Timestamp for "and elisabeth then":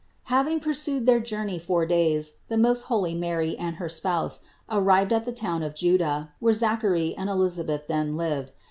7.15-8.17